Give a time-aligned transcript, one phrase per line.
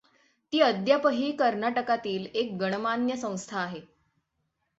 [0.53, 3.81] ती अद्यापही कर्नाटकातील एक गणमान्य संस्था आहे.